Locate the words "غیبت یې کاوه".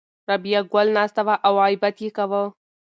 1.63-2.43